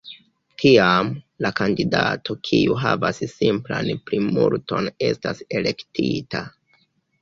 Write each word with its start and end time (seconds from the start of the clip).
Tiam, 0.61 1.11
la 1.47 1.51
kandidato 1.59 2.37
kiu 2.51 2.79
havas 2.87 3.23
simplan 3.37 3.95
plimulton 4.11 4.93
estas 5.13 5.49
elektita. 5.63 6.49